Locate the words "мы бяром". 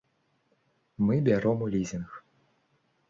1.09-1.61